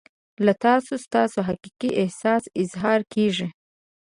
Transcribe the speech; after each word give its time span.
له 0.45 0.53
تاسو 0.65 0.93
ستاسو 1.05 1.39
حقیقي 1.47 1.89
احساس 2.03 2.43
اظهار 2.63 2.99
کیږي. 3.13 3.47